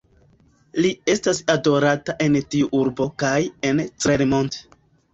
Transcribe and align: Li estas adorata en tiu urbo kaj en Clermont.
Li 0.85 0.89
estas 1.15 1.41
adorata 1.57 2.17
en 2.29 2.41
tiu 2.57 2.73
urbo 2.83 3.11
kaj 3.27 3.39
en 3.71 3.89
Clermont. 4.03 4.63